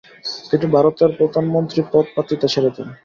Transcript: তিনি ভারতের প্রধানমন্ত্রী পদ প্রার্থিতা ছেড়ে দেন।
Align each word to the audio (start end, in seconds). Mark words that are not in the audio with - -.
তিনি 0.49 0.65
ভারতের 0.75 1.09
প্রধানমন্ত্রী 1.17 1.79
পদ 1.91 2.05
প্রার্থিতা 2.13 2.47
ছেড়ে 2.53 2.71
দেন। 2.75 2.87